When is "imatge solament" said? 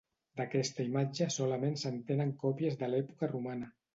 0.87-1.77